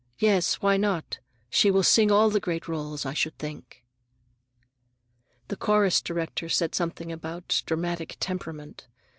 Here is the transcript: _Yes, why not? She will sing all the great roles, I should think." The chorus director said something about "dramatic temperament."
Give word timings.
_Yes, 0.17 0.55
why 0.63 0.77
not? 0.77 1.19
She 1.47 1.69
will 1.69 1.83
sing 1.83 2.11
all 2.11 2.31
the 2.31 2.39
great 2.39 2.67
roles, 2.67 3.05
I 3.05 3.13
should 3.13 3.37
think." 3.37 3.85
The 5.49 5.55
chorus 5.55 6.01
director 6.01 6.49
said 6.49 6.73
something 6.73 7.11
about 7.11 7.61
"dramatic 7.67 8.17
temperament." 8.19 8.87